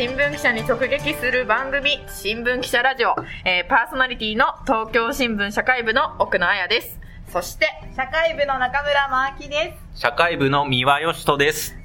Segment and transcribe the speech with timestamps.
[0.00, 3.14] 新聞記者に直撃する番組、新聞記者ラジオ、
[3.44, 6.98] えー、パーソナリティの東京新聞社会部の奥野彩です。
[7.30, 10.00] そして、社会部の中村真明です。
[10.00, 11.76] 社会部の三輪よしとです。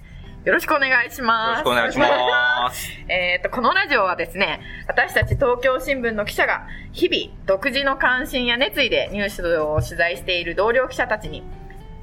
[0.45, 1.59] よろしくお願いします。
[1.59, 2.89] よろしくお願いします。
[3.09, 11.43] えっ、と、このラジオはですね、私たち東京新聞の記者が、日々、独自の関心や熱意でニュースを取材している同僚記者たちに、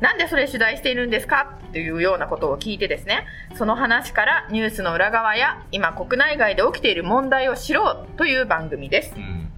[0.03, 1.59] なんでそれ取材しているんですか？
[1.73, 3.25] というようなことを聞いてですね、
[3.55, 9.21] その話からニュースの裏側や、今国内外で起きている問題を知ろうという番組ですう。
[9.21, 9.49] ん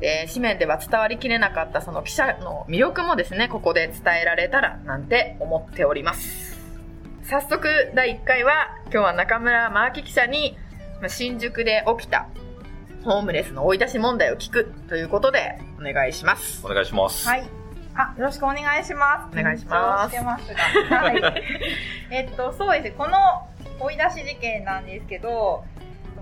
[0.00, 6.60] で、紙面では伝わりきれなかったその記者の魅力もですね、ここで伝えられたらなんて思っております。
[7.22, 8.52] 早速、第1回は、
[8.86, 10.58] 今日は中村真明記者に、
[11.00, 12.26] まあ新宿で起きた、
[13.04, 16.66] ホームレスの追い出し問題を聞くということで、お願いします。
[16.66, 17.28] お願いします。
[17.28, 17.63] はい。
[17.96, 19.38] あ、よろしくお願いします。
[19.38, 20.54] お願いしますます
[20.90, 20.98] が。
[20.98, 21.42] はい。
[22.10, 22.94] えっと、そうですね。
[22.98, 23.48] この
[23.80, 25.64] 追い出し事件なんですけど、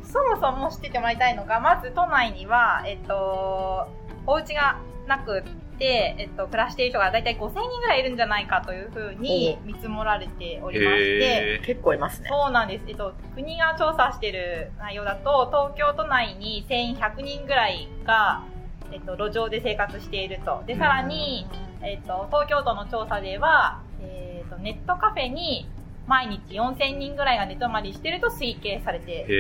[0.05, 3.89] そもそも知っててもらいたいのが、まず都内には、えっと、
[4.27, 5.43] お家がなくっ
[5.79, 12.29] て、えっと、暮らしている人がだいたい5000人ぐらいいるんじゃないかというふうに見積もられておりまして、結構いますね。
[12.29, 12.85] そうなんです。
[12.89, 18.45] えっと、国が調査している内容だと、東京都内に1100人ぐらいが、
[18.93, 20.63] えっと、路上で生活していると。
[20.67, 21.47] で、さらに、
[21.83, 25.67] えっと、東京都の調査では、えっと、ネットカフェに
[26.07, 29.33] 毎日4000人ぐらいが寝泊まりしていると推計されて、おー、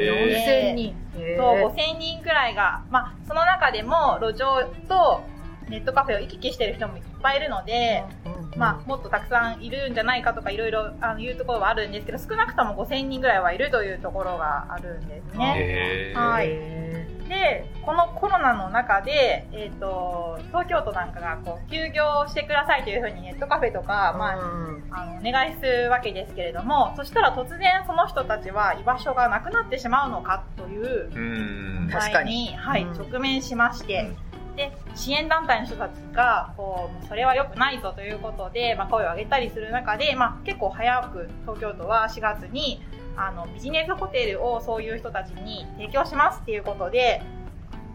[0.00, 0.94] へ4000人。
[1.36, 5.22] そう、5000人ぐらいが、まあ、その中でも路上と
[5.68, 16.12] ネットカフェを行き来している人もいっぱいいるので、うんまあ、もっとたくさんいるんじゃないかとかいろいろあの言うところはあるんですけど少なくとも5000人ぐらいはいるというところがあるんですね。
[16.14, 16.48] はい。
[16.48, 17.01] へ
[17.32, 31.88] でこのコロナの中で、えー、と東京都なんかがこう休業してくださいというふうにネットカフェとか、ーまあ、うんあのお願いするわけですけれどもそしたら突然その人たちは居場所がなくなってしまうのかといううん。
[31.90, 32.92] 確か問題に、はいうん。
[32.92, 34.10] 直面しまして、
[34.56, 42.82] で支援団体の人たちがこうそれは良くないぞということで、まあ、声を上げたりする中で、まあ、結構早く東京都は4月に
[43.16, 47.22] あのビジネスホテルをそういう人たちに提供しますっていうことで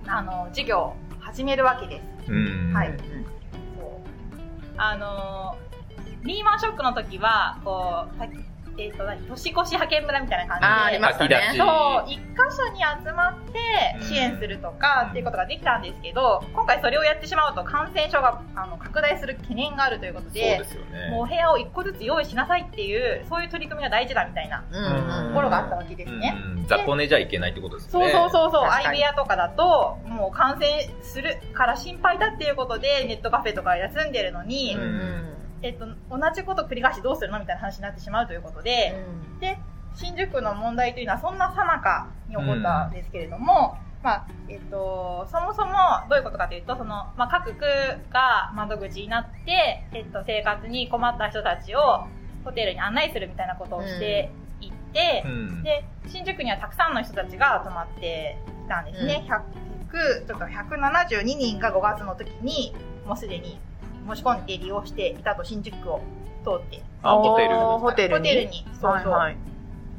[0.05, 2.31] あの事業を始めるわけです。
[2.31, 2.73] うん。
[2.73, 2.87] はい。
[2.87, 3.99] そう。
[4.77, 5.57] あの
[6.23, 8.27] リーマンショックの時はこうさ
[8.77, 9.21] えっ、と何？
[9.27, 10.67] 年越し派遣村みたいな感じで。
[10.67, 11.63] あーありましたねそ
[12.07, 20.65] う、一箇所に集まって支援するとかっていうことができたんですけど、今回それをやってしまうと感染症があの拡大する懸念があるということそうでね。
[21.11, 24.85] もうお部屋を一個ずつ用意しなさいっていう、そういう取り組みが大事だみたいなうん。
[24.85, 26.35] うんところがあったわけですね。
[26.57, 26.67] うん。
[26.67, 28.11] 雑魚寝じゃいけないってことですそうね。
[28.11, 28.83] そうそうそう、確かに。
[28.85, 39.03] 相部屋とかだと、もう感染するから心配だっていうことで、ネットカフェとか休んでるのに、うんうんえっと、同じこと繰り返しどうするのみたいな話になってしまうということで、
[39.39, 39.57] で
[39.95, 45.73] 新宿の問題というのはそんなさなかに起こったんですけれども、まあえっと、そもそも
[46.09, 47.61] どういうことかというとその、まあ、各区
[48.11, 52.05] が窓口になって、えっと、生活に困った人たちを
[52.45, 54.31] ホテルに案内するみたいなことをして
[54.61, 55.63] いって、うん。
[55.63, 59.67] で新宿にはたくさんの人たちが泊まってきたんですね、100
[60.27, 62.73] ちょっと172人が5月の時に
[63.05, 63.59] もうすでに
[64.07, 66.01] 申し込んで利用していたと新宿区を
[66.43, 66.81] 通って。
[67.03, 68.29] あホテルホテルに？
[68.29, 68.65] ホテルに。
[68.73, 69.37] そうそう、はいはい。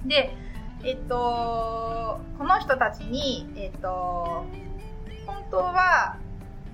[0.06, 0.34] で、
[0.84, 4.44] えっと、この人たちに、えっと、
[5.26, 6.16] 本当は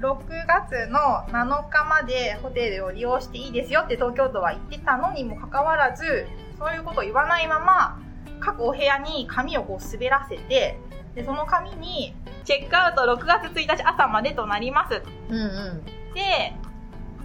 [0.00, 6.26] 6月の7日までホテルを利用していいですよって東京都は言ってたのにもかかわらず、
[6.58, 8.00] そういうことを言わないまま、
[8.40, 10.78] 各お部屋に紙をこう滑らせて、
[11.14, 12.14] で、その紙に、
[12.44, 15.84] チェックアウト6月1日朝までとなりますうんうん。
[16.12, 16.52] で、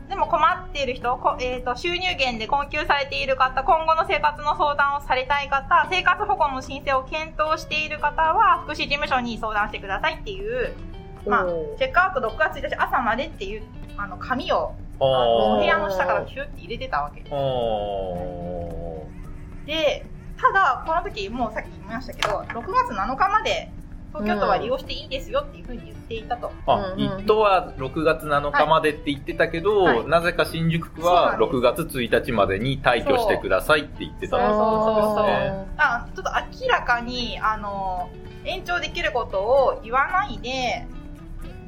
[0.09, 10.73] でも困っている人、こえー、と収入源で困窮されている方、今後の生活の相談をされたい方、生活保護の申請を検討している方は、福祉事務所に相談してくださいっていう、
[11.27, 11.45] まあ
[11.77, 13.63] チェックアウト6月1日朝までっていう、
[13.97, 17.33] あの、紙を、あのお部屋の下からヒュッて入れてたわけです。
[17.33, 19.05] お
[19.67, 20.05] で、
[20.41, 23.71] ただ、この時、もうさっき言いましたけど、6月7日まで、
[24.13, 26.51] 東京都は利用していいですよっていうふうに言っていたと。
[26.65, 30.07] あ、一等は6月7日までって言ってたけど、はい。
[30.07, 31.51] なぜか新宿区はなんです。
[31.51, 34.37] 6月1日までに退去してくださいって言ってた。
[34.37, 35.67] そうそうそうそうね。
[35.77, 36.31] あちょっと
[36.63, 38.09] 明らかにあの
[38.45, 40.87] 延長できることを言わないで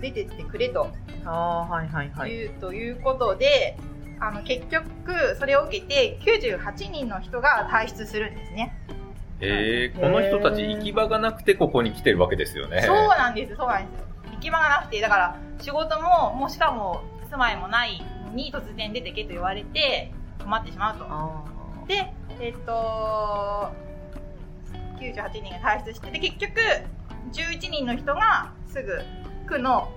[0.01, 0.89] 出てってくれと。
[1.25, 1.29] あ
[1.69, 2.31] はいはいはい。
[2.31, 3.77] いう,、ということで
[4.19, 8.75] あの結局それを受けて98人の人が退出するんですね。
[9.41, 12.81] えー、この人たち行き場がなくてここに来てるわけですよね。
[12.81, 13.55] そうなんです。
[13.55, 13.99] そうなんです。
[13.99, 20.11] よ行き場がなくてだから仕事ももうしかも住まいもないのに突然出てけと言われて
[20.43, 21.05] 困ってしまうと。
[21.07, 21.43] あ
[21.87, 23.71] で、えっと、
[24.99, 26.51] 98人が退出してで結局
[27.33, 28.99] 11人の人がすぐ
[29.47, 29.91] 区の、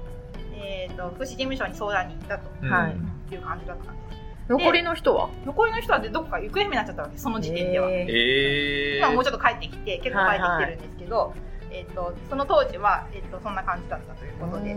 [0.54, 2.70] えー、と福祉事務所に相談に行ったとうん。
[2.70, 2.96] はい。
[3.34, 5.30] いう感じだったんです残りの人は？
[5.46, 8.06] 残りの人はでどこか行方不明になっちゃったわけその時点では、へー。
[8.08, 11.34] え今もうちょっと帰ってきて結構帰ってきてるんですけど、
[11.70, 14.76] えー、とその当時は、えー、とそんな感じだったということで、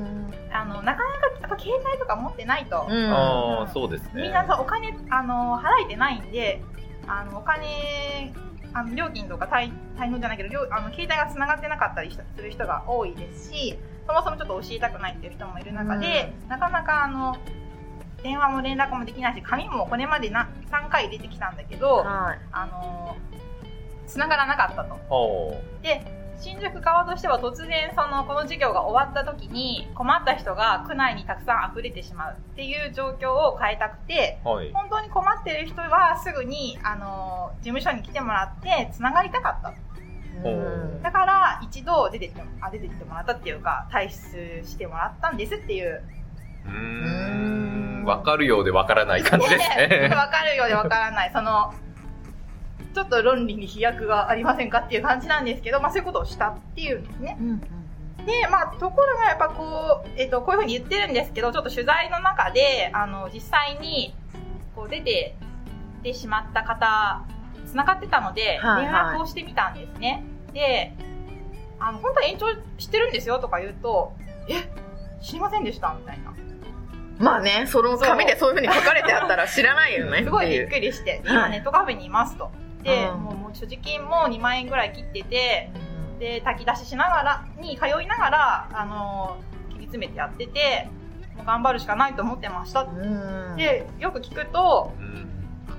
[0.52, 3.12] あのなかなかやっぱ携帯とか持ってないと、うん。
[3.12, 4.22] ああ、そうですね。
[4.24, 6.62] みんなさお金あの払えてないんで
[7.08, 8.34] あのお金
[8.74, 17.36] あの料金とか滞滞納じゃないけど料あの携帯がつながってなかったりしたする人が多いですしそもそもちょっと教えたくないっていう人もいる中で、なかなかあの
[18.24, 23.16] 電話も連絡もできないし紙もこれまでな3回出てきたんだけどはいあの
[24.08, 25.62] 繋がらなかったと。
[25.82, 26.02] で
[26.40, 34.72] 新宿側としては突然そのこの授業が終わった時に困った人が区内にたくさん溢れてしまうっていう状況を変えたくてはい。
[34.72, 39.74] 本当に困ってる人はすぐにあの事務所に来てもらってつながりたかった
[40.48, 46.04] うんだから一度出てってもあ出てってもらったっていうか退出してもらったんですっていう
[46.68, 48.04] うーん。
[48.06, 50.10] わかるようでわからない感じですね。
[50.16, 51.74] わかるようでわからないその
[52.94, 57.62] ちょっと論理に飛躍がありませんかっていう感じなんですけど、まあ、そういうことをしたっていうんですねうん
[58.28, 64.14] で、まあ、ところがやっぱこう、えっ、と、こういうふうに言ってるんですけど、ちょっと取材の中で、あの、実際に、
[64.76, 65.36] こう出て、
[66.04, 67.26] てしまった方、
[67.66, 70.26] 繋がってたので、はいはい連絡をしてみたんですね。
[70.54, 70.94] で、
[71.80, 72.48] あの、本当は延長
[72.78, 74.14] してるんですよとか言うと、
[74.50, 74.70] え、
[75.22, 76.34] 知りませんでしたみたいな。
[77.20, 78.50] まあね、その紙でそう。
[78.50, 80.24] いうふうに書かれてあったら知らないよね。
[80.24, 80.70] すごいびっり。
[80.70, 81.22] くりして、はい。
[81.24, 82.52] 今ネットカフェにいますと。
[82.84, 83.24] で、うん。
[83.24, 85.72] もうもう所持金も2万円ぐらい切ってて、
[86.20, 89.38] で炊き出ししながらに通いながらあの
[89.70, 90.90] 切り詰めてやってて
[91.36, 95.28] もう頑張るしかないと思ってました、うん、でよく聞くとうん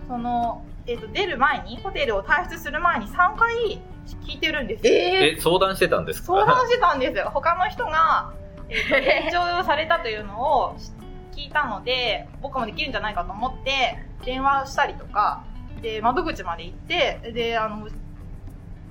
[0.08, 3.80] その、えー、と出る前にホテルを退出する前に3回
[4.24, 4.92] 聞いてるんですよ。
[4.94, 6.28] ええ、相談してたんですか？
[6.28, 7.30] 相談してたんですよ。
[7.34, 8.32] 他の人が、
[8.70, 10.76] えーと 延長されたというのを
[11.38, 15.44] 聞いたので僕もできるんじゃないかと思って電話したりとか
[15.80, 17.88] で窓口まで行ってであの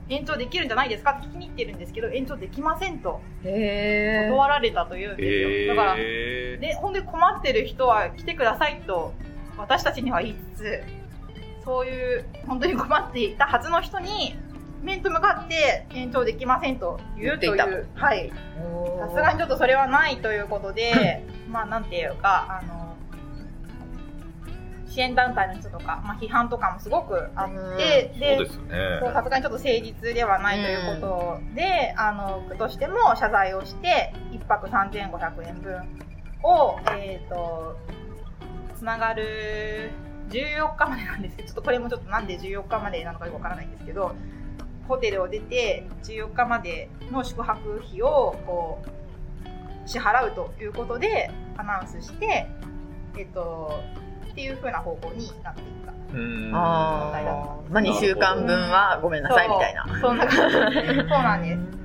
[0.09, 1.11] 延長できるんじゃないですか？
[1.11, 5.75] って聞きに行ってるんですけど延長できませんと断られたというんですよ。
[5.75, 9.13] だから、えで、ほんで困ってる人は来てくださいと、
[9.57, 10.83] 私たちには言いつつ、
[11.65, 14.37] そういう、本当に困っていたはずの人に、
[14.81, 17.87] 面と向かって延長できませんと言うとい言ってう。
[17.95, 18.31] はい。
[18.59, 22.95] ーさすがにちょっとそれはないということで、 まあなんていうか、あの、
[24.87, 28.45] 支援団体の人とか、まあ批判とかもすごくあって、そうで
[29.13, 35.81] さすがにちょっと誠実ではないということで、あの区としても謝罪をして1泊3500円分
[36.43, 37.77] を、えー、と
[38.75, 39.91] つながる
[40.29, 44.15] 14日までなんですけどちょっとこれもちょっとなんで14日までなのかよくわからないんですけど
[44.87, 52.47] ホテルを出て14日までの宿泊費をこう支払うということでアナウンスして、
[53.17, 53.79] えっ、と
[54.31, 55.93] っていう風な方向になっていった。
[56.13, 57.35] うんあ問題だあ、
[57.69, 59.85] まあ2週間分はごめんなさいみたいな。
[59.87, 61.77] そうそんな感じそうなんです。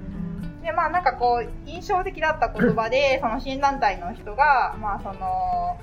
[0.63, 5.77] でまあなんかこう印象的だった言葉で その支援団体の人がまあその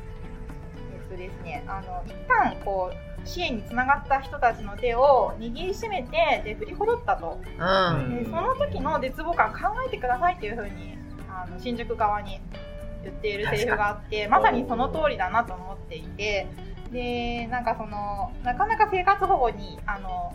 [0.93, 8.23] えっとですねあの一旦こう支援につながった人たちの手を握りしめてで振りほどったとうん。
[8.23, 10.97] でその時の絶望感考えてくださいっていうふうに
[11.29, 12.39] あの新宿側に
[13.03, 16.47] 言っているセリフがあってまさにその通りだなと思っていて
[16.91, 20.33] でなんかそのなかなか生活保護にあの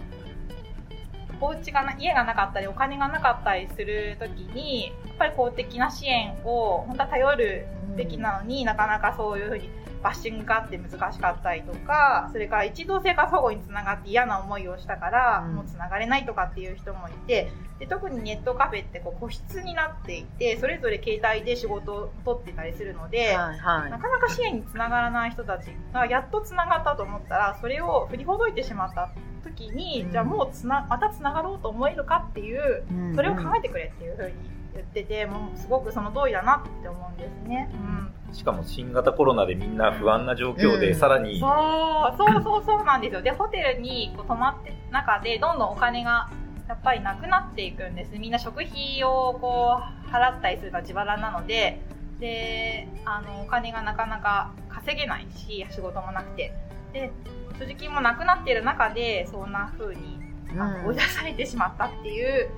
[1.40, 9.70] お家がな家がなかったりお金がなかったりする時にやっぱり公的な支援を本当は頼るべきなのに、なかなかそういうふうに
[10.04, 29.10] バッシングがあって難しかったりとかそれから一度生活保護につながって嫌な思いをしたから、うんもうつながれないとかっていう人もいてで特にネットカフェってこう個室になっていてそれぞれ携帯で仕事を取ってたりするので、はいはなかなか支援につながらない人たちがやっとつながったと思ったらそれを振りほどいてしまった
[29.42, 33.16] 時に、うんじゃあもうつなまたつながろうと思えるかっていうい。
[33.16, 34.32] それを考えてくれっていうふうに
[34.74, 37.70] 言っててもうすごくその通りだなって思うんですね。
[37.72, 40.94] うんしかも新型コロナでみんな不安な状況で、うん。
[40.94, 43.22] さらに、そうそうそうそうなんですよ。
[43.22, 46.30] でホテルにこう泊まってる中でどんどんお金が
[46.68, 48.18] やっぱりなくなっていくんです。
[48.18, 51.80] みんな食費をこう払ったりするのが自腹なので。
[52.20, 56.52] であのお金がなかなか稼げないし仕事もなくて。
[56.92, 57.10] で
[57.58, 60.20] 所持金もなくなっている中でそんな風に
[60.58, 62.48] あの追い出されてしまったっていう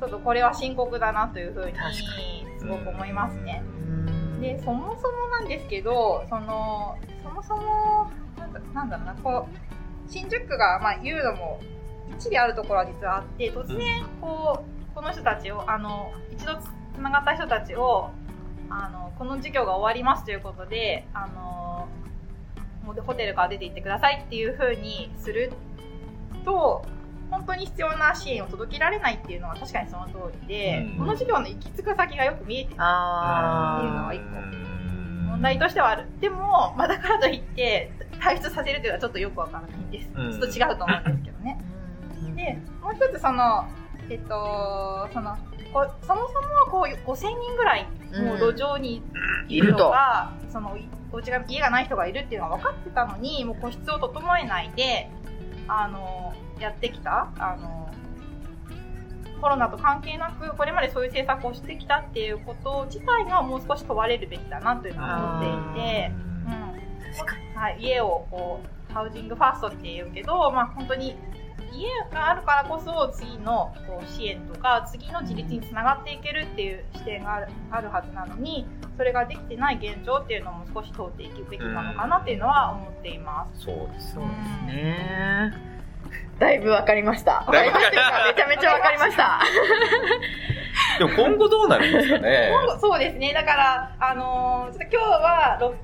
[0.00, 1.94] ちょっとこれは深刻だなという風に確か
[2.58, 3.62] すごく思いますね。
[3.88, 4.03] うん
[4.40, 11.60] でそもそもなんですけどそのそもそもなんだなんだろうなこう新宿区がまあ言うのも
[12.18, 18.10] 一理あるところは実はあって、突然、こう、この人たちを、あの、一度つながった人たちを、
[18.70, 21.88] あの、この授業が終わりますということで、あの、
[22.84, 25.52] ホテルから出て行ってくださいっていう風にする
[26.44, 26.84] と、
[27.34, 36.06] 本当に必要な支援を届けられないっていうのは確かにその通りで、うんこの授業の行き着く先がよく見えてあっていうのは一個うん問題としてはある。
[36.20, 40.10] でも、まあ、だからといって、退出させるというのはちょっとよくわからないんです。
[40.14, 41.58] うんちょっと違うと思うんですけどね。
[42.36, 43.64] で、もう一つその、
[44.08, 45.36] えっと、その、
[46.02, 47.86] そもそもこう5000人ぐらい
[48.22, 49.02] もう路上に
[49.48, 50.78] いるのが、その
[51.14, 55.08] お家が家がない人がいるっていうのは分かってたのにもう個室を整えないで
[55.68, 56.23] あの
[56.60, 57.90] やってきたあの
[59.40, 66.12] コロナと関係なくこれまでそういう政策をしてきたっていうこと自体がもう少し問われるべきだなというのは思っていて、
[67.54, 71.16] うんはい、家をこうハウジングファーストって言うけど、まあ、本当に
[71.72, 78.64] 家があるからこそ次のこう支援とか次の自立につながっていけるっていう視点があるあるはずなのに
[78.96, 83.64] それができてない現状っていうのも少し通っていくべきなのかなっていうのは思っています。
[83.64, 85.73] そうですそうですね。
[86.38, 87.46] だいぶわかりました。
[87.50, 89.40] だいぶだいぶっていうかめちゃめちゃわかりました。
[90.98, 92.50] でも今後どうなるんですかね？
[92.52, 93.32] 今後そうですね。
[93.32, 95.74] だから、あのーちょっと今日は6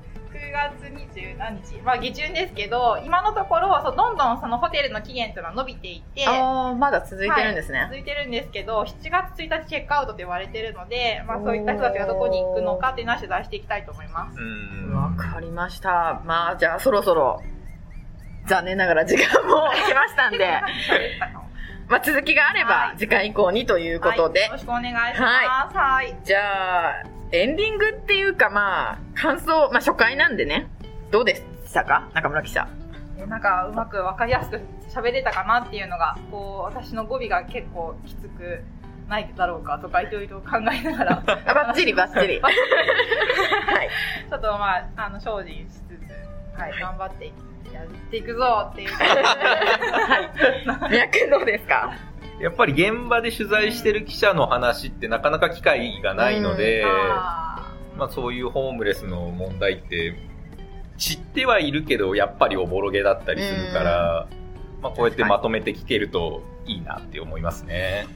[0.51, 7.85] 月20何日、まあ下旬ですけど、今のところ、そうどんどんそのホテルの期限というのは伸びていて、ああ、まだ続いてるんですね。
[7.89, 14.37] 続いてるんですけど、7月1日チェックアウトと言われてるので、まあそういった人たちがどこに行くのかっていうのは取材していきたいと思います。
[14.39, 16.21] うんわかりました。
[16.25, 17.41] まあ、じゃあそろそろ、
[18.47, 20.61] 残念ながら時間も来ましたんで、
[21.87, 25.77] まあ続きがあればはい次回以降にということで、はいよろしくお願いします。
[25.77, 26.15] はい。
[26.23, 30.67] じゃあ、エンディングっていうかまあ、感想、まあ初回なんでね、
[31.11, 32.07] どうでしたか？
[32.13, 32.67] 中村記者。
[33.19, 38.63] えなんかうまくわかりやすく喋れたかなっていうのが、こう、私の語尾が結構きつく
[39.07, 42.41] ないだろうかとかいろいろ考えながら、あバッチリ バッチリ。
[42.41, 43.89] はい。
[44.29, 45.79] ちょっとまあ、あの、精進しつ
[46.55, 47.31] つ、はい、頑張って
[47.73, 48.89] やっていくぞっていう。
[48.89, 50.19] は
[50.91, 50.97] い。
[50.97, 51.93] 脈どうですか？
[52.39, 60.15] やっぱり現場で取材してる記者の話ってなかなか機会がないので、あまあそういうホームレスの問題って
[60.97, 64.27] 知ってはいるけどやっぱりおぼろげだったりするから、
[64.81, 68.07] まあこうやってまとめて聞けるといいなって思いますね。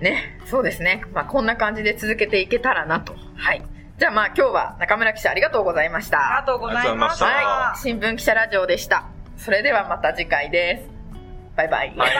[0.00, 1.04] ね、そうですね。
[1.14, 3.14] まあこんな感じで続けていけたらなと。
[3.36, 3.62] はい。
[4.02, 6.52] じゃあまあ今日は中村記者ありがとうございましーありた。
[6.52, 7.24] がとうございました。
[7.24, 7.78] はい。
[7.78, 9.06] 新聞記者ラジオでした。
[9.36, 10.90] それではまた次回です。
[11.56, 11.94] バイバイ。
[11.96, 12.10] はい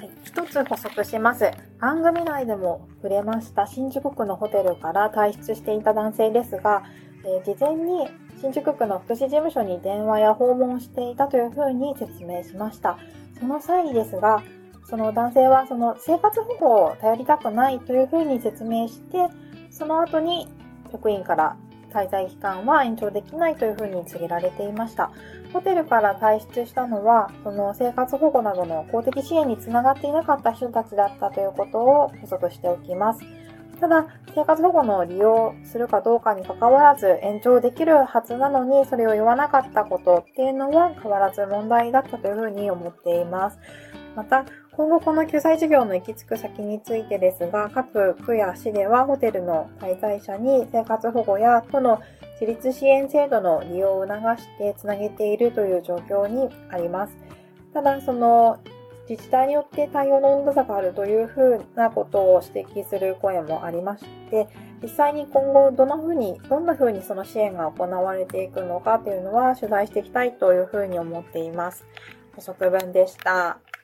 [0.00, 1.48] はい、一つ補足します。
[1.78, 6.82] 番組内でも触れました新宿区のホテルから退出していた男性ですが、
[7.24, 8.08] えー事前に
[8.40, 12.98] 新宿区の福祉事務所に電話や訪問していたというふうに説明しました。
[13.38, 14.42] その際ですが、
[14.84, 19.28] その男性はその生活保護を頼りたくないというふうに説明して、
[19.70, 20.48] その後に
[20.92, 21.56] 職員から
[21.90, 25.10] 滞在期間は延長できないというふうに告げられていました。
[25.52, 33.20] ホテルから退出したのは、その生活保護などの公的支援につながっていなかった人たちだったということを補足しておきます。
[33.80, 43.58] ただ、生活保護の利用するかどうかに関わらず延長できるはずなのに、それを言わなかったことっていうのは変わらず問題だったというふうに思っています。
[44.16, 44.44] また、
[44.76, 52.00] 今後この救済事業の行き着く先についてですが、各区や市ではホテルの滞在者に生活保護や都の
[52.40, 57.16] 自立支援制度の利用を促してつなげているという状況にあります。
[57.72, 58.58] ただ、その
[59.08, 64.48] 自治体によって対応の温度差があるというふうなことを指摘する声もありまして、
[64.82, 71.86] 実際に今後どんなふうに、どんなふうにその支援が行われていくのかというのは取材していきたいというふうに思っています。
[72.34, 73.58] 補足文でした。